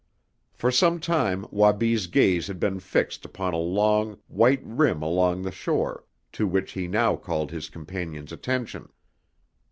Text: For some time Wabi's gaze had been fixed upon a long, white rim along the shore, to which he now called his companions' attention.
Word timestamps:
For 0.51 0.71
some 0.71 0.99
time 0.99 1.45
Wabi's 1.51 2.07
gaze 2.07 2.47
had 2.47 2.59
been 2.59 2.79
fixed 2.79 3.23
upon 3.23 3.53
a 3.53 3.57
long, 3.59 4.17
white 4.27 4.61
rim 4.63 5.03
along 5.03 5.43
the 5.43 5.51
shore, 5.51 6.05
to 6.31 6.47
which 6.47 6.71
he 6.71 6.87
now 6.87 7.15
called 7.15 7.51
his 7.51 7.69
companions' 7.69 8.31
attention. 8.31 8.89